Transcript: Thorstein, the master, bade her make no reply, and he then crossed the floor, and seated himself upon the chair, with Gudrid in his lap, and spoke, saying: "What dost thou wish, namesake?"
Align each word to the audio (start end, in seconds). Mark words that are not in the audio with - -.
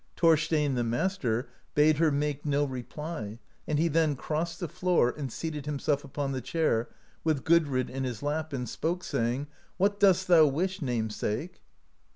Thorstein, 0.17 0.73
the 0.73 0.83
master, 0.83 1.47
bade 1.75 1.97
her 1.99 2.09
make 2.11 2.43
no 2.43 2.63
reply, 2.65 3.37
and 3.67 3.77
he 3.77 3.87
then 3.87 4.15
crossed 4.15 4.59
the 4.59 4.67
floor, 4.67 5.13
and 5.15 5.31
seated 5.31 5.67
himself 5.67 6.03
upon 6.03 6.31
the 6.31 6.41
chair, 6.41 6.89
with 7.23 7.43
Gudrid 7.43 7.87
in 7.87 8.03
his 8.03 8.23
lap, 8.23 8.51
and 8.51 8.67
spoke, 8.67 9.03
saying: 9.03 9.45
"What 9.77 9.99
dost 9.99 10.27
thou 10.27 10.47
wish, 10.47 10.81
namesake?" 10.81 11.61